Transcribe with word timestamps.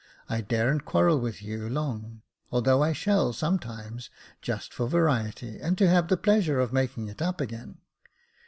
I 0.27 0.41
daren't 0.41 0.83
quarrel 0.83 1.19
with 1.19 1.43
you 1.43 1.69
long, 1.69 2.23
although 2.51 2.81
I 2.81 2.91
shall 2.91 3.33
sometimes, 3.33 4.09
just 4.41 4.73
for 4.73 4.87
variety, 4.87 5.59
and 5.59 5.77
to 5.77 5.87
have 5.87 6.07
the 6.07 6.17
pleasure 6.17 6.59
of 6.59 6.73
making 6.73 7.07
it 7.07 7.21
up 7.21 7.39
again. 7.39 7.77